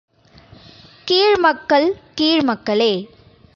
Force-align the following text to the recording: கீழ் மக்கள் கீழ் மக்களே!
கீழ் 1.07 1.37
மக்கள் 1.37 1.87
கீழ் 2.15 2.43
மக்களே! 2.43 2.93